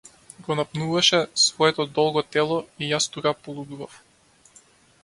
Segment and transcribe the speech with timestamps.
[0.45, 4.01] Го напнуваше своето долго тело и јас тука полудував.